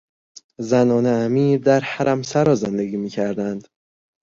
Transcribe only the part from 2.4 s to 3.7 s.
زندگی میکردند.